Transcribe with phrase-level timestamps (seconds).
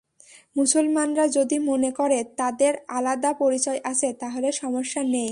[0.55, 5.29] মুসলমানরা যদি মনে করে, তাদের আলাদা পরিচয় আছে, তাহলে সমস্যা নেই।